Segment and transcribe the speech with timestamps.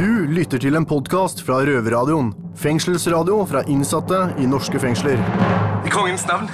[0.00, 2.30] Du lytter til en podkast fra Røverradioen.
[2.56, 5.20] Fengselsradio fra innsatte i norske fengsler.
[5.84, 6.48] I kongens navn,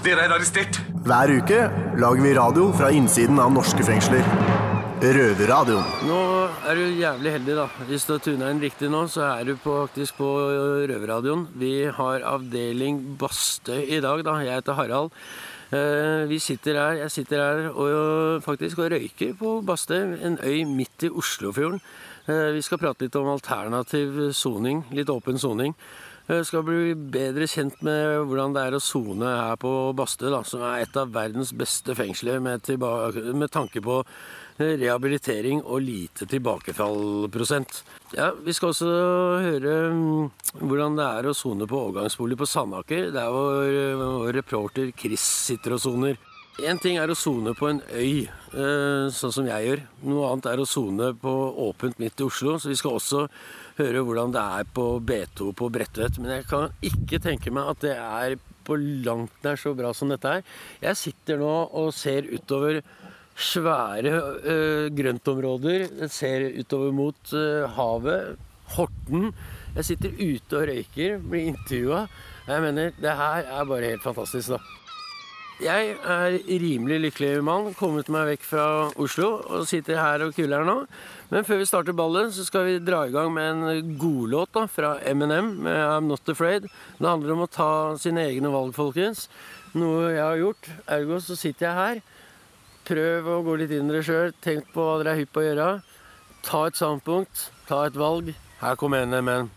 [0.00, 0.78] dere er arrestert.
[1.04, 1.58] Hver uke
[2.00, 4.24] lager vi radio fra innsiden av norske fengsler.
[5.04, 5.92] Røverradioen.
[6.08, 6.22] Nå
[6.70, 7.68] er du jævlig heldig, da.
[7.90, 10.32] Hvis du har tuna inn riktig nå, så er du på, faktisk på
[10.88, 11.50] Røverradioen.
[11.60, 14.40] Vi har avdeling Bastøy i dag, da.
[14.40, 15.12] Jeg heter Harald.
[15.68, 20.64] Eh, Vi sitter her, jeg sitter her og faktisk og røyker på Bastøy, en øy
[20.64, 21.84] midt i Oslofjorden.
[22.30, 25.74] Eh, Vi skal prate litt om alternativ soning, litt åpen soning.
[26.30, 30.62] Vi Skal bli bedre kjent med hvordan det er å sone her på Bastø, som
[30.62, 32.68] er et av verdens beste fengsler med,
[33.34, 37.82] med tanke på eh, rehabilitering og lite tilbakefallprosent.
[38.14, 38.92] Ja, Vi skal også
[39.42, 44.94] høre mm, hvordan det er å sone på overgangsbolig på Sandaker, der eh, vår reporter
[44.94, 46.29] Chris sitter og soner.
[46.58, 49.82] Én ting er å sone på en øy, eh, sånn som jeg gjør.
[50.10, 51.32] Noe annet er å sone på
[51.62, 52.58] åpent midt i Oslo.
[52.58, 53.28] Så vi skal også
[53.78, 56.18] høre hvordan det er på B2 på Bredtvet.
[56.18, 60.10] Men jeg kan ikke tenke meg at det er på langt nær så bra som
[60.12, 60.42] dette er.
[60.82, 62.82] Jeg sitter nå og ser utover
[63.40, 64.12] svære
[64.44, 65.86] øh, grøntområder.
[66.02, 68.36] Jeg ser utover mot øh, havet.
[68.74, 69.32] Horten.
[69.74, 72.04] Jeg sitter ute og røyker, blir intervjua.
[72.46, 74.79] Jeg mener, det her er bare helt fantastisk, da.
[75.60, 78.66] Jeg er rimelig lykkelig mann, kommet meg vekk fra
[78.96, 80.76] Oslo og sitter her og kuler nå.
[81.28, 84.64] Men før vi starter ballet, så skal vi dra i gang med en godlåt da,
[84.72, 86.70] fra Eminem med I'm Not Afraid.
[86.96, 89.26] Det handler om å ta sine egne valg, folkens.
[89.76, 90.72] Noe jeg har gjort.
[90.96, 92.02] Ergo så sitter jeg her.
[92.88, 94.36] Prøv å gå litt inn i dere sjøl.
[94.40, 95.70] Tenk på hva dere er hypp på å gjøre.
[96.48, 97.50] Ta et standpunkt.
[97.68, 98.32] Ta et valg.
[98.64, 99.52] Her kommer Eminem.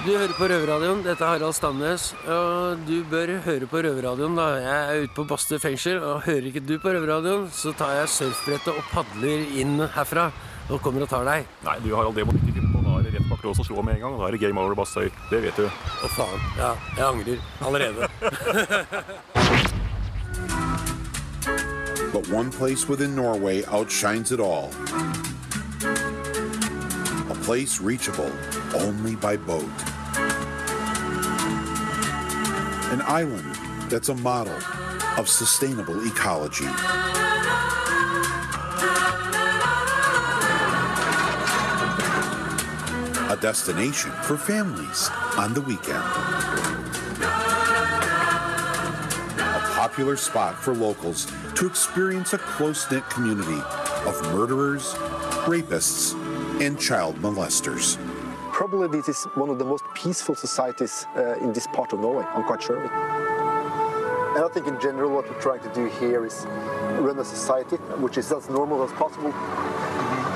[0.00, 1.02] Du hører på Røverradioen.
[1.04, 2.06] Dette er Harald Stamnes.
[2.24, 4.36] Og du bør høre på Røverradioen.
[4.38, 4.46] da.
[4.62, 8.08] Jeg er ute på Bastø fengsel, og hører ikke du på Røverradioen, så tar jeg
[8.14, 10.30] surfbrettet og padler inn herfra
[10.70, 11.46] og kommer og tar deg.
[11.66, 12.80] Nei, du Harald, det må du ikke finne på.
[12.86, 14.14] Da er det rett bak lås og slå med en gang.
[14.20, 15.10] Da er det game over Bastøy.
[15.30, 15.66] Det vet du.
[15.66, 16.40] Å, faen.
[16.56, 18.02] Ja, jeg angrer allerede.
[22.12, 24.70] But one place within Norway outshines it all.
[27.42, 28.30] Place reachable
[28.74, 29.64] only by boat.
[32.92, 33.54] An island
[33.88, 34.56] that's a model
[35.16, 36.66] of sustainable ecology.
[43.28, 46.04] A destination for families on the weekend.
[49.40, 53.60] a popular spot for locals to experience a close knit community
[54.06, 54.94] of murderers,
[55.46, 56.14] rapists,
[56.60, 57.96] and child molesters.
[58.52, 62.24] Probably this is one of the most peaceful societies uh, in this part of Norway.
[62.34, 62.78] I'm quite sure.
[62.80, 66.44] And I think in general what we're trying to do here is
[67.00, 69.32] run a society which is as normal as possible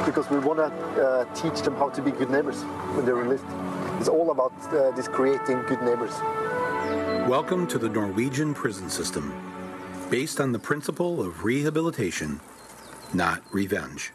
[0.06, 2.62] because we want to uh, teach them how to be good neighbors
[2.94, 3.44] when they're released.
[4.00, 6.14] It's all about uh, this creating good neighbors.
[7.28, 9.34] Welcome to the Norwegian prison system,
[10.10, 12.40] based on the principle of rehabilitation,
[13.12, 14.12] not revenge.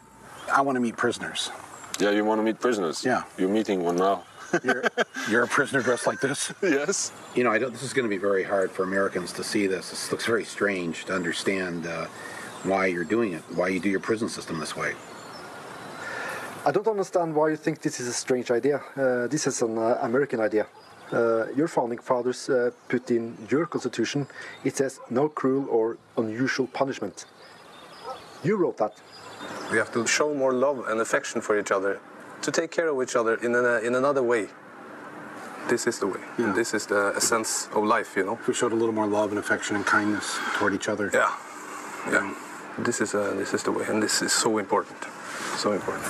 [0.52, 1.50] I want to meet prisoners.
[2.00, 3.04] Yeah, you want to meet prisoners?
[3.04, 3.24] Yeah.
[3.36, 4.24] You're meeting one now.
[4.64, 4.82] You're,
[5.30, 6.52] you're a prisoner dressed like this?
[6.62, 7.12] yes.
[7.36, 9.68] You know, I don't, this is going to be very hard for Americans to see
[9.68, 9.90] this.
[9.90, 12.06] This looks very strange to understand uh,
[12.64, 14.94] why you're doing it, why you do your prison system this way.
[16.66, 18.82] I don't understand why you think this is a strange idea.
[18.96, 20.66] Uh, this is an uh, American idea.
[21.12, 24.26] Uh, your founding fathers uh, put in your constitution,
[24.64, 27.24] it says no cruel or unusual punishment.
[28.42, 29.00] You wrote that.
[29.70, 32.00] We have to show more love and affection for each other,
[32.42, 34.48] to take care of each other in, a, in another way.
[35.68, 36.20] This is the way.
[36.38, 38.32] And this is the essence of life, you know.
[38.34, 41.10] If we showed a little more love and affection and kindness toward each other.
[41.12, 41.32] Yeah,
[42.10, 42.34] yeah.
[42.78, 44.96] This is uh, this is the way, and this is so important,
[45.56, 46.06] so important.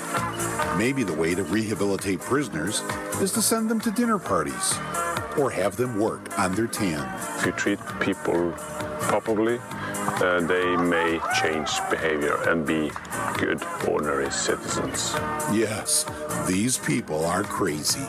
[0.78, 2.80] Maybe the way to rehabilitate prisoners
[3.20, 4.78] is to send them to dinner parties
[5.38, 7.02] or have them work on their tan.
[7.38, 8.52] If you treat people
[9.00, 9.58] properly,
[10.22, 12.91] uh, they may change behavior and be
[13.41, 15.15] good, ordinary citizens.
[15.53, 16.04] Yes,
[16.47, 18.04] these people are crazy.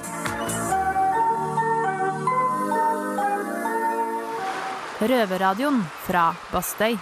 [5.01, 6.93] Røverradioen fra Bastøy.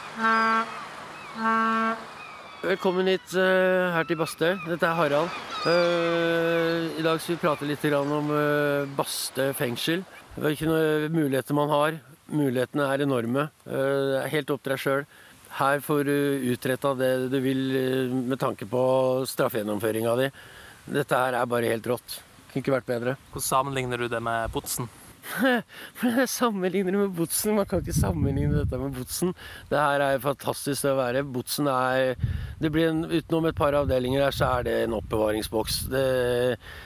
[2.62, 4.54] Velkommen hit uh, her til Bastøy.
[4.70, 5.34] Dette er Harald.
[5.66, 10.06] Uh, I dag skal vi prate litt grann om uh, Bastøy fengsel.
[10.40, 12.00] Hvilke muligheter man har.
[12.30, 13.50] Mulighetene er enorme.
[13.66, 15.06] Eh, det er helt opp til deg sjøl.
[15.60, 16.16] Her får du
[16.54, 18.82] utretta det du vil eh, med tanke på
[19.28, 20.32] straffegjennomføringa di.
[21.00, 22.22] Dette her er bare helt rått.
[22.50, 23.20] Kunne ikke vært bedre.
[23.30, 24.88] Hvordan sammenligner du det med Botsen?
[26.02, 27.58] Men jeg sammenligner det med Botsen.
[27.58, 29.34] Man kan ikke sammenligne dette med Botsen.
[29.70, 31.26] Det her er fantastisk å være.
[31.28, 32.16] Botsen er
[32.60, 35.82] det blir en, Utenom et par avdelinger her, så er det en oppbevaringsboks.
[35.92, 36.06] Det,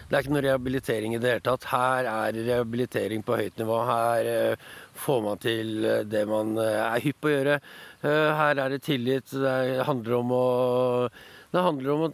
[0.09, 1.69] det er ikke noe rehabilitering i det hele tatt.
[1.71, 3.79] Her er rehabilitering på høyt nivå.
[3.89, 7.57] Her eh, får man til eh, det man eh, er hypp på å gjøre.
[8.03, 9.33] Eh, her er det tillit.
[9.33, 10.45] Det handler om å
[11.53, 12.13] Det handler om å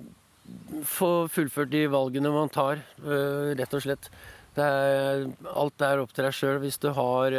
[0.87, 4.09] få fullført de valgene man tar, rett og slett.
[4.59, 6.57] Er, alt er opp til deg sjøl.
[6.63, 7.35] Hvis du har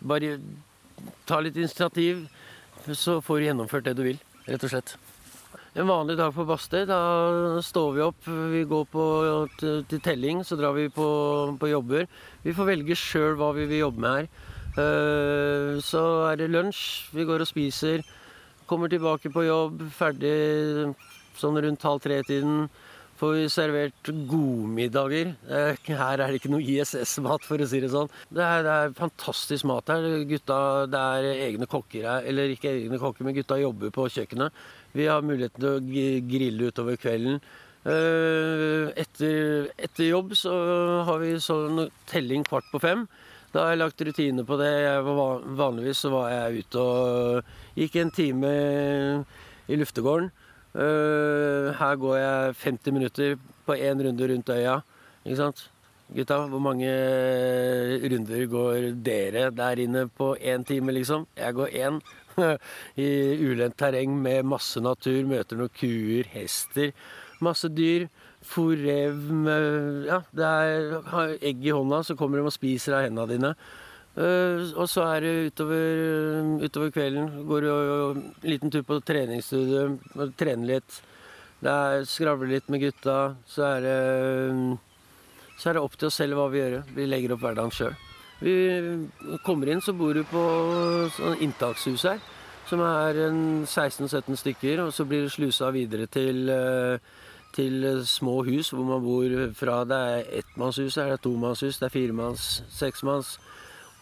[0.00, 0.38] Bare
[1.28, 2.24] ta litt initiativ,
[2.88, 4.18] så får du gjennomført det du vil,
[4.48, 4.96] rett og slett.
[5.76, 6.98] En vanlig dag på Bastøy, da
[7.64, 9.02] står vi opp, vi går på,
[9.60, 11.06] til, telling, så drar vi på,
[11.60, 12.06] på jobber.
[12.46, 14.30] Vi får velge sjøl hva vi vil jobbe med her.
[14.80, 16.80] Eh, Så er det lunsj,
[17.12, 18.06] vi går og spiser.
[18.66, 20.32] Kommer tilbake på jobb, ferdig
[21.36, 22.70] sånn rundt halv tre-tiden.
[23.16, 25.30] Får vi servert godmiddager.
[25.48, 28.10] Eh, Her er det ikke noe ISS-mat, for å si det sånn.
[28.28, 30.08] Det er, det er fantastisk mat her.
[30.28, 30.58] Gutta,
[30.92, 32.26] det er egne kokker her.
[32.28, 34.52] Eller ikke egne kokker, men gutta jobber på kjøkkenet.
[34.96, 37.40] Vi har muligheten til å grille utover kvelden.
[37.86, 40.54] Eh, Etter, etter jobb så
[41.06, 43.04] har vi sånn telling kvart på fem.
[43.52, 44.72] Da har jeg lagt rutine på det.
[45.06, 48.50] Var, vanligvis så var jeg ute og gikk en time
[49.68, 50.32] i luftegården.
[50.76, 53.38] Eh, her går jeg 50 minutter
[53.68, 54.80] på én runde rundt øya.
[55.24, 55.66] Ikke sant?
[56.14, 56.90] Gutta, hvor mange
[58.06, 61.26] runder går dere der inne på én time, liksom?
[61.36, 62.00] Jeg går én.
[63.06, 63.08] I
[63.46, 65.22] ulendt terreng med masse natur.
[65.28, 66.92] Møter noen kuer, hester,
[67.44, 68.08] masse dyr.
[68.46, 73.32] forev rev Ja, det er egg i hånda, så kommer de og spiser av hendene
[73.32, 73.54] dine.
[74.16, 77.44] Eh, og så er det utover, utover kvelden.
[77.48, 79.98] Går en liten tur på treningsstudio,
[80.38, 81.02] trener litt.
[81.60, 83.36] Det er Skravler litt med gutta.
[83.48, 83.96] Så er det
[85.56, 86.82] så er det opp til oss selv hva vi gjør.
[86.96, 87.96] Vi legger opp hverdagen sjøl.
[88.38, 89.08] Vi
[89.44, 90.42] kommer inn, så bor du på
[91.16, 92.20] sånn inntakshus her.
[92.68, 93.16] Som er
[93.64, 94.82] 16-17 stykker.
[94.84, 96.98] Og så blir det slusa videre til, eh,
[97.54, 101.94] til små hus hvor man bor fra det er ettmannshus, det er tomannshus, det er
[101.94, 103.38] firemanns, seksmanns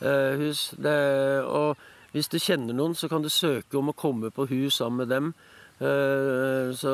[0.03, 1.77] eh, og
[2.13, 5.09] hvis du kjenner noen, så kan du søke om å komme på hus sammen med
[5.09, 5.35] dem.
[5.79, 6.91] Eh, Så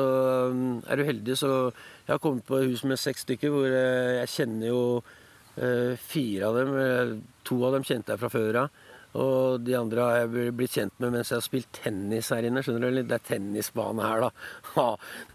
[0.51, 1.71] um, er du heldig, så
[2.07, 5.03] Jeg har kommet på hus med seks stykker, hvor jeg kjenner jo
[5.97, 7.21] fire av dem.
[7.49, 8.81] To av dem kjente jeg fra før av.
[9.19, 12.63] Og de andre har jeg blitt kjent med mens jeg har spilt tennis her inne.
[12.63, 13.01] skjønner du?
[13.03, 14.31] Det er tennisbane her, da.
[14.77, 14.87] Ja,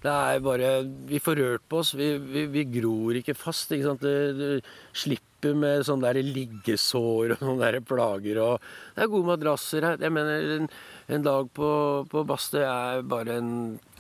[0.03, 0.71] det er bare
[1.11, 1.93] Vi får rørt på oss.
[1.99, 3.73] Vi, vi, vi gror ikke fast.
[3.73, 4.07] ikke sant?
[4.07, 8.41] Du, du slipper med sånne der liggesår og sånne der plager.
[8.41, 8.65] og
[8.97, 10.01] Det er gode madrasser her.
[10.01, 10.71] Jeg mener, en,
[11.13, 11.71] en dag på,
[12.09, 13.53] på Bastøy er bare en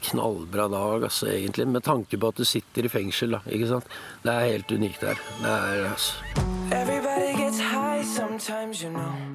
[0.09, 1.69] knallbra dag, altså, egentlig.
[1.69, 3.45] Med tanke på at du sitter i fengsel, da.
[3.45, 3.97] ikke sant?
[4.25, 5.21] Det er helt unikt her.
[5.45, 6.96] Det er altså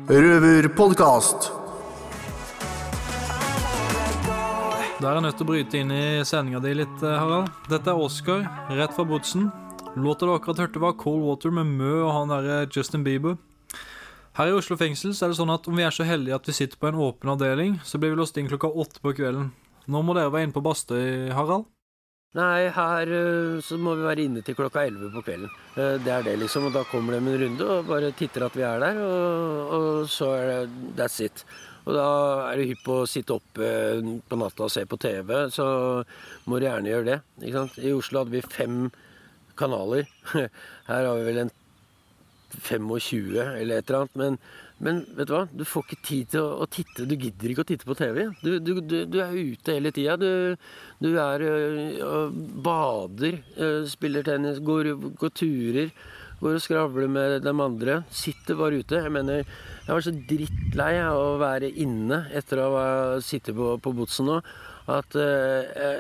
[0.07, 1.51] Røverpodkast.
[5.01, 7.49] Da er jeg nødt til å bryte inn i sendinga di litt, eh, Harald.
[7.67, 9.51] Dette er Oscar, rett fra Botsen.
[9.97, 13.37] Låta du akkurat hørte, var Cold Water med Mø og han derre Justin Bieber.
[14.37, 16.45] Her i Oslo fengsel så er det sånn at om vi er så heldige at
[16.47, 19.51] vi sitter på en åpen avdeling, så blir vi låst inn klokka åtte på kvelden.
[19.91, 21.65] Nå må dere være inne på Bastøy, Harald.
[22.31, 25.49] Nei, her øh, så må vi være inne til klokka 11 på kvelden.
[25.75, 26.69] Eh, Det er det, liksom.
[26.69, 30.09] Og da kommer de en runde og bare titter at vi er der, og, og
[30.09, 31.43] så er det that's it.
[31.83, 32.05] Og da
[32.51, 35.65] er det hypp på å sitte oppe øh, på natta og se på TV, så
[36.47, 37.19] må du gjerne gjøre det.
[37.41, 37.79] Ikke sant?
[37.83, 38.77] I Oslo hadde vi fem
[39.59, 40.07] kanaler.
[40.87, 41.51] Her har vi vel en
[42.61, 44.15] 25 eller et eller annet.
[44.23, 44.39] Men,
[44.81, 45.43] men vet du hva?
[45.53, 47.05] Du får ikke tid til å, å titte.
[47.05, 48.23] Du gidder ikke å titte på TV.
[48.41, 50.17] Du, du, du, er ute hele tida.
[50.17, 50.57] Du,
[51.03, 51.45] du er
[52.65, 53.37] bader,
[53.89, 55.93] spiller tennis, går, går turer.
[56.41, 57.99] Går og skravler med de andre.
[58.09, 59.03] Sitter bare ute.
[59.05, 59.43] Jeg mener,
[59.85, 62.87] jeg var så drittlei av å være inne etter å ha
[63.21, 64.39] sittet på, på Botsen nå.
[64.89, 65.27] At ø,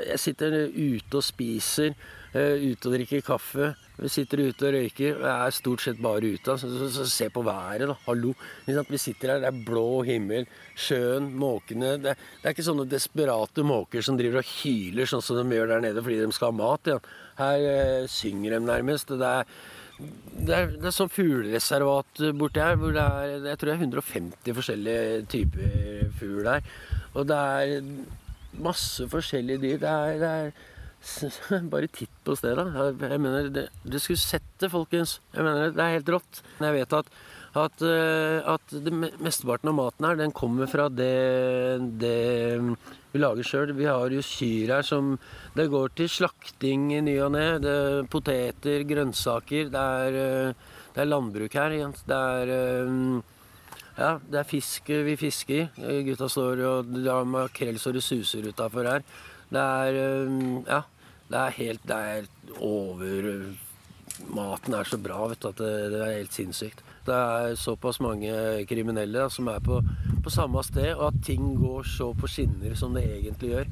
[0.09, 1.93] jeg sitter ute og spiser,
[2.33, 3.75] ute og drikker kaffe.
[4.01, 5.19] Vi sitter ute og røyker.
[5.21, 6.53] Jeg er stort sett bare ute.
[6.53, 7.95] Altså, så, så, se på været, da.
[8.07, 8.31] Hallo.
[8.65, 11.93] Vi sitter her, det er blå himmel, sjøen, måkene.
[12.01, 15.75] Det, det er ikke sånne desperate måker som driver og hyler sånn som de gjør
[15.75, 16.89] der nede fordi de skal ha mat.
[16.89, 16.97] Ja.
[17.37, 19.13] Her eh, synger de nærmest.
[19.21, 19.53] Det er,
[20.01, 23.85] det er, det er sånn fuglereservat borti her hvor det er jeg tror det er
[23.85, 26.65] 150 forskjellige typer fugl her.
[27.13, 27.77] Og det er
[28.65, 29.81] masse forskjellige dyr.
[29.85, 30.53] Det er, det er
[31.73, 32.67] bare titt på stedet.
[32.77, 35.19] Jeg, mener, det, Du skulle sett det, folkens.
[35.33, 36.41] Jeg mener, Det er helt rått.
[36.61, 37.11] Jeg vet at,
[37.57, 42.17] at, eh, at det mesteparten av maten her, den kommer fra det, det
[43.11, 43.73] vi lager sjøl.
[43.75, 45.17] Vi har jo kyr her som
[45.55, 47.47] Det går til slakting i ny og ne.
[48.11, 49.73] Poteter, grønnsaker.
[49.73, 50.53] Det er, eh,
[50.93, 51.69] Det er landbruk her.
[52.07, 53.21] Det er eh,
[53.97, 55.67] ja, det er fisk vi fisker.
[56.05, 57.25] Gutta står og drar
[57.93, 59.03] det suser utafor her.
[59.51, 59.99] Det er
[60.67, 60.81] Ja,
[61.31, 63.27] det er helt Det er over
[64.31, 66.83] Maten er så bra, vet du, at det, det er helt sinnssykt.
[67.07, 68.29] Det er såpass mange
[68.69, 69.79] kriminelle da, som er på,
[70.21, 73.71] på samme sted, og at ting går så på skinner som det egentlig gjør.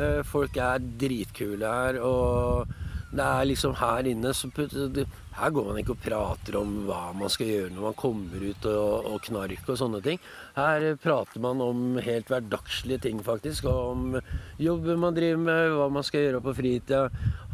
[0.00, 2.70] Eh, Folk er dritkule her, og
[3.12, 4.48] det er liksom her inne så
[5.36, 8.66] Her går man ikke og prater om hva man skal gjøre når man kommer ut
[8.70, 10.18] og, og knark og sånne ting.
[10.56, 13.68] Her prater man om helt hverdagslige ting, faktisk.
[13.70, 14.18] Om
[14.60, 17.04] jobben man driver med, hva man skal gjøre på fritida.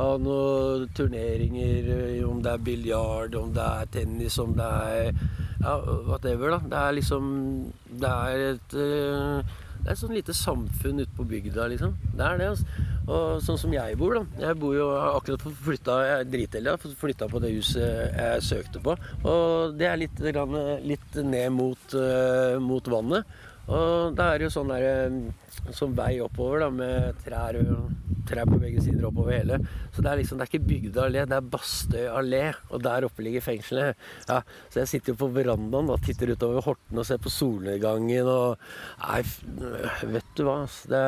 [0.00, 1.92] Ha noen turneringer,
[2.28, 5.12] om det er biljard, om det er tennis, om det er
[5.60, 5.76] ja,
[6.08, 6.60] whatever, da.
[6.64, 7.30] Det er liksom
[7.86, 9.54] Det er et eh,
[9.86, 11.92] det er et sånn lite samfunn ute på bygda, liksom.
[12.18, 12.86] Det er det, altså.
[13.06, 14.46] Og sånn som jeg bor, da.
[14.48, 18.96] Jeg bor jo akkurat flytta Jeg er dritheldig, flytta på det huset jeg søkte på.
[19.22, 23.36] Og det er litt, litt ned mot, eh, mot vannet.
[23.66, 27.58] Og det er jo sånn der, eh, sånn vei oppover da, med trær,
[28.26, 29.58] trær på begge sider oppover hele.
[29.94, 32.44] Så det er liksom, det er ikke Bygdøy allé, det er Bastøy allé.
[32.70, 33.98] Og der oppe ligger fengselet.
[34.28, 38.30] Ja, så jeg sitter jo på verandaen og titter utover Horten og ser på solnedgangen
[38.30, 38.58] og
[39.02, 39.22] Nei,
[40.10, 40.64] vet du hva.
[40.90, 41.04] Det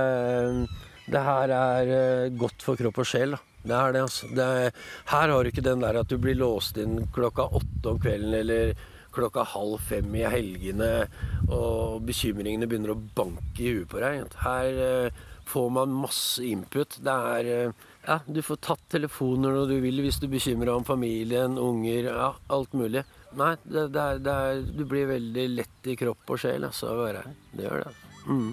[0.69, 3.37] Det, det her er eh, godt for kropp og sjel.
[3.65, 4.29] Det er det, altså.
[4.35, 4.77] Det er,
[5.11, 8.37] her har du ikke den der at du blir låst inn klokka åtte om kvelden
[8.39, 8.75] eller
[9.15, 11.09] klokka halv fem i helgene,
[11.49, 14.37] og bekymringene begynner å banke i huet på deg.
[14.45, 17.01] Her eh, får man masse input.
[17.05, 20.79] Det er eh, Ja, du får tatt telefoner når du vil hvis du bekymrer deg
[20.79, 23.05] om familien, unger, ja, alt mulig.
[23.37, 26.95] Nei, det, det er, det er, du blir veldig lett i kropp og sjel altså,
[26.95, 27.37] å være her.
[27.53, 27.93] Det gjør det.
[28.29, 28.49] Mm.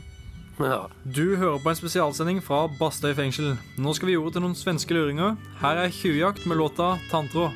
[0.59, 0.87] Ja.
[1.03, 3.57] Du hører på en spesialsending fra Bastøy fengsel.
[3.81, 5.35] Nå skal vi ordet til noen svenske luringer.
[5.59, 7.51] Her er Tjuvjakt med låta 'Tanntråd'.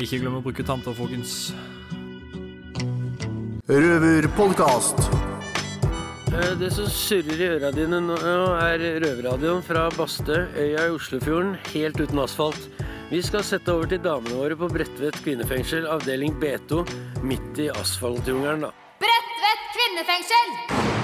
[0.00, 1.52] Ikke glem å bruke tanter, folkens.
[3.68, 4.98] Røverpodkast.
[6.32, 8.16] Eh, Det som surrer i øra dine nå,
[8.58, 12.70] er røverradioen fra Bastø, øya i Oslofjorden, helt uten asfalt.
[13.10, 16.86] Vi skal sette over til damene våre på Bredtvet kvinnefengsel, avdeling B2,
[17.22, 18.70] midt i asfaltjungelen, da.
[19.02, 20.99] Bredtvet kvinnefengsel!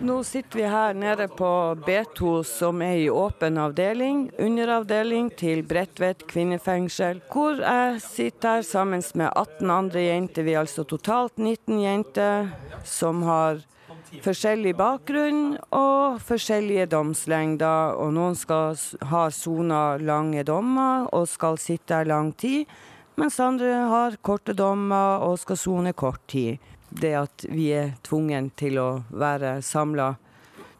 [0.00, 1.48] Nå sitter vi her nede på
[1.86, 9.02] B2, som er i åpen avdeling, underavdeling til Bredtvet kvinnefengsel, hvor jeg sitter her sammen
[9.14, 10.44] med 18 andre jenter.
[10.44, 12.52] Vi er altså totalt 19 jenter
[12.84, 13.64] som har
[14.24, 17.96] forskjellig bakgrunn og forskjellige domslengder.
[17.96, 18.76] Og noen skal
[19.10, 22.68] ha sona lange dommer og skal sitte her lang tid,
[23.16, 26.60] mens andre har korte dommer og skal sone kort tid.
[26.88, 30.14] Det at vi er tvungen til å være samla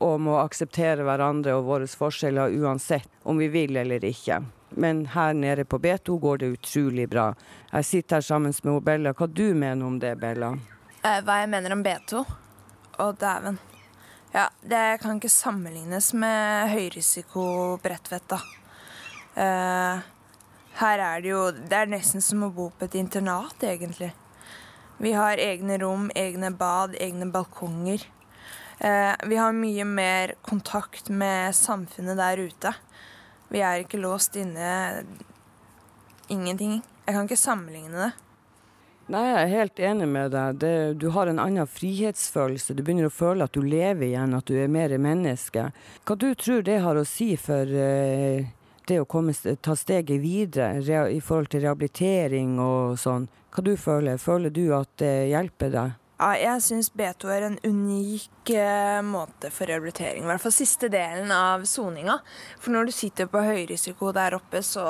[0.05, 4.43] og må akseptere hverandre og våre forskjeller uansett om vi vil eller ikke.
[4.77, 7.31] Men her nede på B2 går det utrolig bra.
[7.73, 9.15] Jeg sitter her sammen med Bella.
[9.15, 10.53] Hva du mener om det, Bella?
[11.03, 12.25] Eh, hva jeg mener om B2?
[12.99, 13.59] Å, dæven.
[14.35, 17.47] Ja, det kan ikke sammenlignes med høyrisiko
[17.81, 18.41] Bredtvet, da.
[19.37, 20.05] Eh,
[20.77, 24.13] her er det jo Det er nesten som å bo på et internat, egentlig.
[24.99, 28.07] Vi har egne rom, egne bad, egne balkonger.
[28.79, 32.73] Eh, vi har mye mer kontakt med samfunnet der ute.
[33.49, 35.05] Vi er ikke låst inne.
[36.29, 36.81] Ingenting.
[37.07, 38.13] Jeg kan ikke sammenligne det.
[39.07, 40.57] Nei, jeg er helt enig med deg.
[40.65, 42.75] Det, du har en annen frihetsfølelse.
[42.75, 45.69] Du begynner å føle at du lever igjen, at du er mer menneske.
[46.03, 48.49] Hva du tror det har å si for eh,
[48.89, 53.29] det å komme, ta steget videre i forhold til rehabilitering og sånn?
[53.57, 54.19] Hva du føler?
[54.21, 55.93] Føler du at det hjelper deg?
[56.21, 60.27] Ja, jeg syns B2 er en unik eh, måte for rehabilitering.
[60.27, 62.19] I hvert fall siste delen av soninga.
[62.61, 64.85] For når du sitter på høyrisiko der oppe, så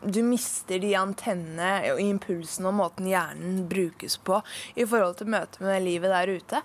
[0.00, 4.40] du mister de antennene og impulsene og måten hjernen brukes på
[4.72, 6.62] i forhold til møtet med livet der ute.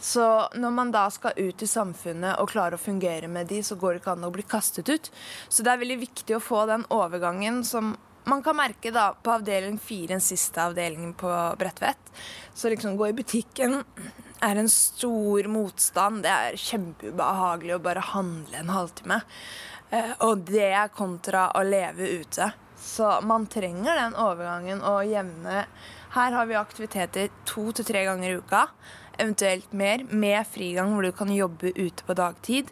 [0.00, 0.24] Så
[0.56, 3.98] når man da skal ut i samfunnet og klare å fungere med de, så går
[3.98, 5.12] det ikke an å bli kastet ut.
[5.48, 9.32] Så det er veldig viktig å få den overgangen som man kan merke da på
[9.36, 12.12] avdeling fire, den siste avdelingen på Bredtvet.
[12.54, 13.82] Så liksom gå i butikken
[14.44, 16.22] er en stor motstand.
[16.24, 19.20] Det er kjempeubehagelig å bare handle en halvtime.
[19.90, 22.50] Eh, og det er kontra å leve ute.
[22.80, 25.64] Så man trenger den overgangen og jevne
[26.14, 28.66] Her har vi aktiviteter to til tre ganger i uka,
[29.18, 32.70] eventuelt mer, med frigang hvor du kan jobbe ute på dagtid.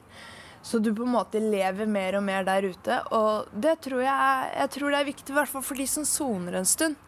[0.62, 2.98] Så du på en måte lever mer og mer der ute.
[3.14, 6.06] Og det tror jeg, jeg tror det er viktig, i hvert fall for de som
[6.06, 6.98] soner en stund.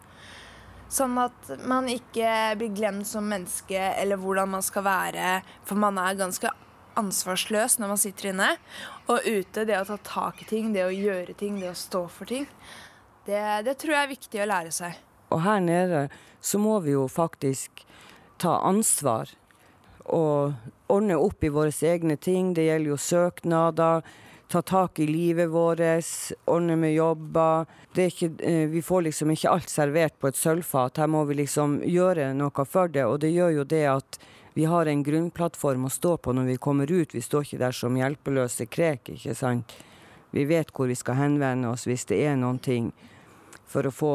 [0.91, 2.27] Sånn at man ikke
[2.59, 5.39] blir glemt som menneske, eller hvordan man skal være.
[5.65, 6.51] For man er ganske
[6.99, 8.51] ansvarsløs når man sitter inne.
[9.11, 12.05] Og ute, det å ta tak i ting, det å gjøre ting, det å stå
[12.11, 12.47] for ting.
[13.25, 14.99] Det, det tror jeg er viktig å lære seg.
[15.33, 16.05] Og her nede
[16.45, 17.85] så må vi jo faktisk
[18.41, 19.31] ta ansvar
[20.05, 20.53] og
[20.91, 22.53] ordne opp i våre egne ting.
[22.53, 24.05] Det gjelder jo søknader,
[24.47, 25.81] ta tak i livet vårt,
[26.45, 27.65] ordne med jobber.
[27.95, 30.97] Er ikke, eh, vi får liksom ikke alt servert på et sølvfat.
[30.97, 33.05] Her må vi liksom gjøre noe for det.
[33.05, 34.19] Og det gjør jo det at
[34.53, 37.15] vi har en grunnplattform å stå på når vi kommer ut.
[37.15, 39.73] Vi står ikke der som hjelpeløse krek, ikke sant.
[40.31, 42.93] Vi vet hvor vi skal henvende oss hvis det er noen ting.
[43.67, 44.13] For å få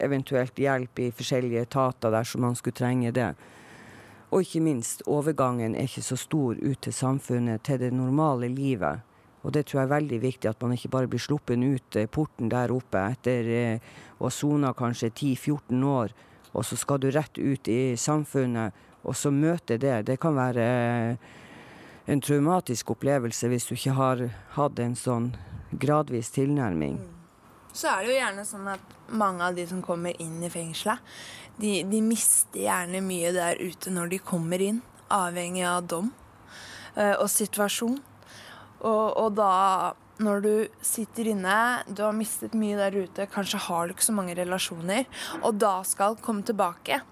[0.00, 3.34] eventuelt hjelp i forskjellige etater dersom man skulle trenge det.
[4.32, 9.04] Og ikke minst, overgangen er ikke så stor ut til samfunnet, til det normale livet.
[9.44, 12.08] Og det tror jeg er veldig viktig, at man ikke bare blir sluppet ut eh,
[12.08, 16.14] porten der oppe etter eh, å ha sona kanskje 10-14 år,
[16.52, 18.72] og så skal du rett ut i samfunnet,
[19.02, 20.06] og så møte det.
[20.06, 21.16] Det kan være eh,
[22.06, 25.34] en traumatisk opplevelse hvis du ikke har hatt en sånn
[25.72, 27.02] gradvis tilnærming.
[27.72, 31.00] Så er det jo gjerne sånn at mange av de som kommer inn i fengselet,
[31.60, 34.80] de, de mister gjerne mye der ute når de kommer inn,
[35.12, 36.08] avhengig av dom
[36.96, 37.98] eh, og situasjon.
[38.82, 39.52] Og, og da,
[40.24, 40.52] når du
[40.84, 45.08] sitter inne, du har mistet mye der ute, kanskje har du ikke så mange relasjoner,
[45.42, 47.02] og da skal komme tilbake,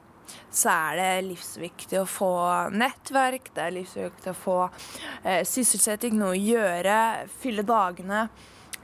[0.50, 2.33] så er det livsviktig å få
[2.75, 6.97] nettverk, det er livsviktig å få eh, sysselsetting, noe å gjøre,
[7.43, 8.26] fylle dagene.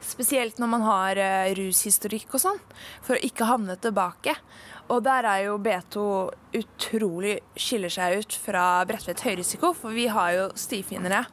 [0.07, 2.61] Spesielt når man har uh, rushistorikk og sånn,
[3.03, 4.37] for å ikke havne tilbake.
[4.93, 6.03] Og der er jo B2
[6.61, 11.25] utrolig skiller seg ut fra Bredtvet høyrisiko, for vi har jo stifinnere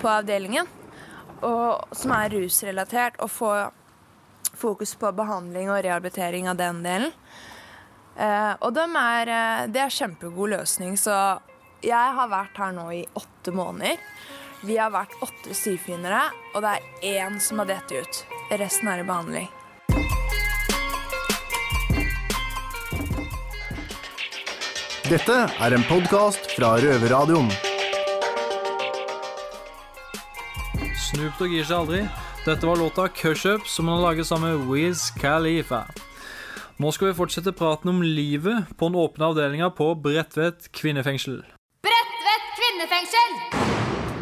[0.00, 0.68] på avdelingen
[1.44, 3.52] og, som er rusrelatert, og få
[4.58, 7.12] fokus på behandling og rehabilitering av den delen.
[8.18, 11.38] Uh, og de er, eh, det er kjempegod løsning, så
[11.84, 14.00] jeg har vært her nå i åtte måneder.
[14.66, 18.20] Vi har vært åtte stifinnere, og det er én som har dett ut.
[18.58, 19.46] Resten er i behandling.
[25.08, 27.48] Dette er en podkast fra Røverradioen.
[31.06, 32.02] Snoop Dogg gir seg aldri.
[32.44, 35.86] Dette var låta Cush Up, som han har laget sammen med Wiz Khalifa.
[36.78, 41.40] Nå skal vi fortsette praten om livet på den åpne avdelinga på Bredtvet kvinnefengsel.
[41.86, 43.57] Bredtvet kvinnefengsel!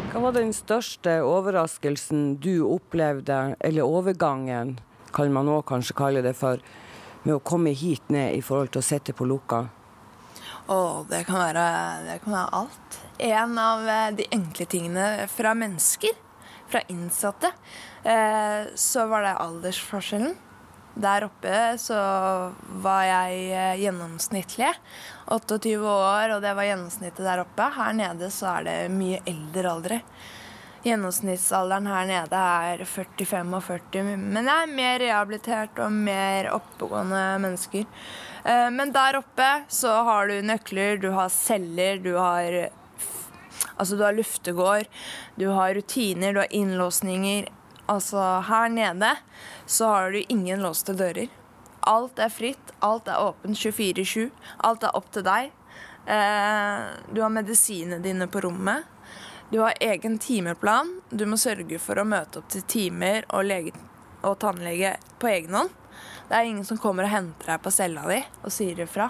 [0.07, 4.77] Hva var den største overraskelsen du opplevde, eller overgangen,
[5.11, 6.61] kan man òg kanskje kalle det for,
[7.25, 9.65] med å komme hit ned i forhold til å sitte på lukka?
[10.71, 10.79] Å,
[11.11, 11.65] det kan være,
[12.07, 12.97] det kan være alt.
[13.27, 16.15] En av eh, de enkle tingene fra mennesker,
[16.71, 17.51] fra innsatte,
[18.07, 20.37] eh, så var det aldersforskjellen.
[20.97, 21.99] Der oppe så
[22.83, 24.71] var jeg eh, gjennomsnittlig.
[25.27, 27.69] 28 år, og det var gjennomsnittet der oppe.
[27.75, 30.01] Her nede så er det mye eldre aldre.
[30.87, 37.23] Gjennomsnittsalderen her nede er 45 og 40, men det er mer rehabilitert og mer oppegående
[37.43, 37.83] mennesker.
[38.45, 42.69] Eh, Men der oppe så har du nøkler, du har celler, du har
[43.77, 44.85] Altså, du har luftegård,
[45.35, 47.47] du har rutiner, du har innlåsninger.
[47.89, 49.11] Altså, her nede
[49.65, 51.27] så har du ingen låste dører.
[51.87, 54.29] Alt er fritt, alt er åpent 24-7.
[54.67, 55.51] Alt er opp til deg.
[56.07, 58.83] Eh, Du har medisinene dine på rommet.
[59.51, 61.01] Du har egen timeplan.
[61.09, 63.71] Du må sørge for å møte opp til timer og, lege
[64.27, 65.71] og tannlege på egen hånd.
[66.27, 69.07] Det er ingen som kommer og henter deg på cella di og sier ifra.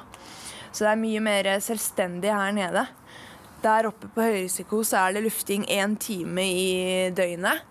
[0.69, 2.85] Så det er mye mer selvstendig her nede.
[3.63, 7.65] Der oppe på høyrisiko så er det lufting én time i døgnet.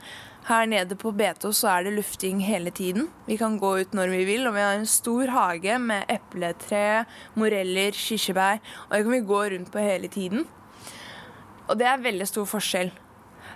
[0.46, 3.08] Her nede på B2 så er det lufting hele tiden.
[3.26, 7.02] Vi kan gå ut når vi vil, og vi har en stor hage med epletre,
[7.34, 8.60] moreller, kirsebær.
[8.86, 10.46] Og det kan vi gå rundt på hele tiden.
[11.66, 12.92] Og det er veldig stor forskjell.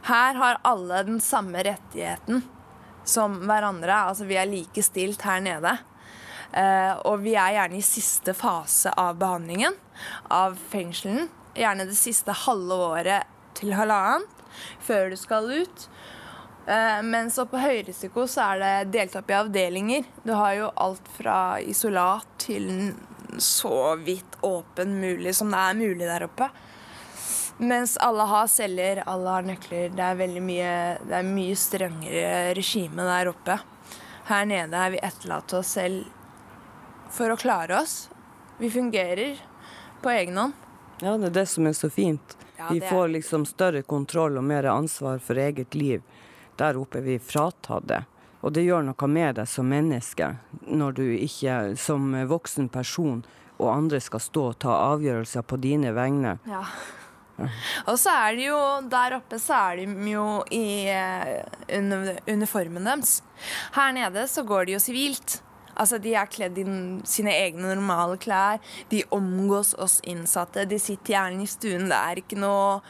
[0.08, 2.42] Her har alle den samme rettigheten
[3.06, 4.02] som hverandre.
[4.10, 5.76] Altså vi er like stilt her nede.
[6.50, 9.78] Eh, og vi er gjerne i siste fase av behandlingen
[10.26, 11.28] av fengselen.
[11.54, 14.26] Gjerne det siste halve året til halvannet
[14.82, 15.90] før du skal ut.
[16.70, 20.04] Eh, mens oppe på høyrisiko så er det delt opp i avdelinger.
[20.22, 22.92] Du har jo alt fra isolat til
[23.42, 26.46] så vidt åpen mulig som det er mulig der oppe.
[27.58, 29.90] Mens alle har celler, alle har nøkler.
[29.96, 30.70] Det er veldig mye,
[31.10, 33.58] det er mye strengere regime der oppe.
[34.30, 36.06] Her nede er vi etterlatt oss selv
[37.10, 38.04] for å klare oss.
[38.62, 39.42] Vi fungerer
[40.04, 40.66] på egen hånd.
[41.02, 42.36] Ja, det er det som er så fint.
[42.56, 46.04] Ja, vi får liksom større kontroll og mer ansvar for eget liv.
[46.60, 48.04] Der oppe er vi fratatt det.
[48.40, 50.30] Og det gjør noe med deg som menneske,
[50.64, 53.20] når du ikke som voksen person
[53.60, 56.38] og andre skal stå og ta avgjørelser på dine vegne.
[56.48, 56.64] Ja.
[57.88, 58.58] Og så er det jo
[58.92, 63.20] der oppe så er de jo i eh, uniformen deres.
[63.76, 65.40] Her nede så går de jo sivilt.
[65.80, 66.66] Altså, De er kledd i
[67.08, 68.60] sine egne normale klær.
[68.90, 70.66] De omgås oss innsatte.
[70.68, 71.88] De sitter gjerne i stuen.
[71.88, 72.80] Det er ikke noe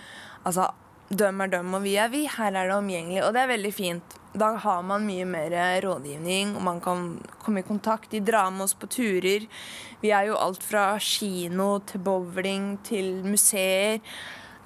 [0.40, 0.70] Altså,
[1.10, 2.24] døm er døm, og vi er vi.
[2.30, 3.22] Her er det omgjengelig.
[3.26, 4.16] Og det er veldig fint.
[4.30, 7.06] Da har man mye mer rådgivning, og man kan
[7.42, 8.10] komme i kontakt.
[8.12, 9.48] De drar med oss på turer.
[10.00, 13.98] Vi er jo alt fra kino til bowling til museer.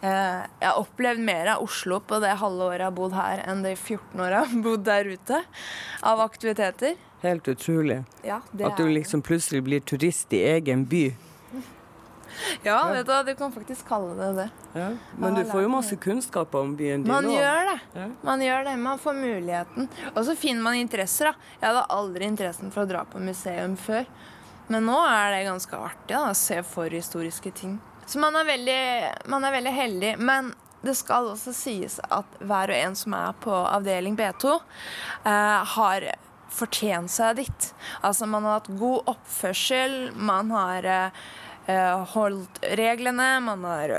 [0.05, 3.41] Eh, Jeg har opplevd mer av Oslo på det halve året jeg har bodd her,
[3.49, 5.43] enn de 14 åra jeg har bodd der ute,
[6.03, 6.97] av aktiviteter.
[7.23, 8.03] Helt utrolig.
[8.23, 11.15] Ja, det At du liksom plutselig blir turist i egen by.
[12.65, 14.31] Ja, vet du, du kan faktisk kalle det
[14.75, 14.85] det.
[15.19, 17.39] Men du får jo masse kunnskap om byen din Man også.
[17.39, 18.07] gjør det.
[18.23, 19.89] Man gjør det, man får muligheten.
[20.15, 21.31] Og så finner man interesser.
[21.33, 21.35] da.
[21.61, 24.05] Jeg hadde aldri interessen for å dra på museum før.
[24.69, 27.79] Men nå er det ganske artig da, å se forhistoriske ting.
[28.07, 28.81] Så man er, veldig,
[29.33, 30.13] man er veldig heldig.
[30.19, 30.53] Men
[30.85, 34.59] det skal også sies at hver og en som er på avdeling B2,
[35.25, 36.09] eh, har
[36.55, 37.71] fortjent seg ditt.
[38.05, 41.25] Altså Man har hatt god oppførsel, man har eh,
[41.67, 43.95] holdt reglene, man har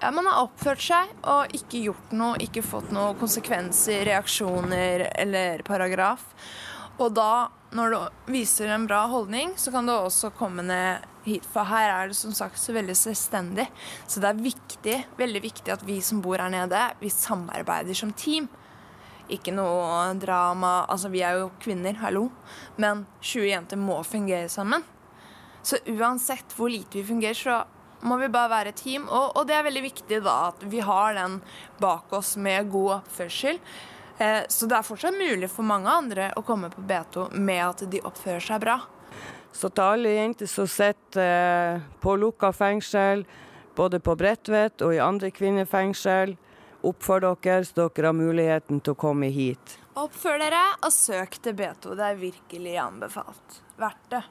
[0.00, 5.62] ja, Man har oppført seg og ikke gjort noe, ikke fått noen konsekvenser, reaksjoner eller
[5.66, 6.26] paragraf.
[6.98, 11.46] Og da, når du viser en bra holdning, så kan du også komme ned hit.
[11.50, 13.66] For her er det som sagt så veldig selvstendig.
[14.06, 18.12] Så det er viktig, veldig viktig at vi som bor her nede, vi samarbeider som
[18.14, 18.46] team.
[19.32, 20.84] Ikke noe drama.
[20.92, 22.28] Altså, vi er jo kvinner, hallo.
[22.76, 24.84] Men 20 jenter må fungere sammen.
[25.64, 27.62] Så uansett hvor lite vi fungerer, så
[28.04, 29.08] må vi bare være et team.
[29.08, 31.38] Og, og det er veldig viktig da at vi har den
[31.80, 33.60] bak oss med god oppførsel.
[34.18, 37.86] Eh, så det er fortsatt mulig for mange andre å komme på B2 med at
[37.90, 38.78] de oppfører seg bra.
[39.54, 43.24] Så til alle jenter som sitter eh, på lukka fengsel,
[43.74, 46.36] både på Bredtvet og i andre kvinnefengsel,
[46.84, 49.78] oppfør dere så dere har muligheten til å komme hit.
[49.98, 51.94] Oppfør dere og søk til B2.
[51.94, 53.60] Det er virkelig anbefalt.
[53.78, 54.24] Verdt det.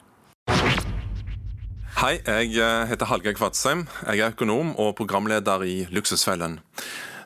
[1.94, 3.84] Hei, jeg eh, heter Hallgeir Kvadsheim.
[4.08, 6.56] Jeg er økonom og programleder i Luksusfellen.